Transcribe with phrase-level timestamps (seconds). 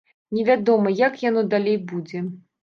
[0.37, 2.25] Не вядома, як яно далей будзе.